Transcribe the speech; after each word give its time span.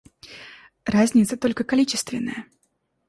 Разница 0.85 1.37
только 1.37 1.63
количественная. 1.63 2.47